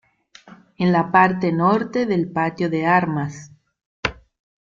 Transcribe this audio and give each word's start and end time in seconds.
En 0.79 0.91
la 0.91 1.11
parte 1.11 1.51
norte 1.51 2.07
del 2.07 2.27
patio 2.31 2.71
de 2.71 2.87
armas. 2.87 3.51